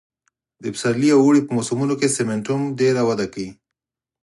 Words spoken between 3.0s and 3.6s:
وده کوي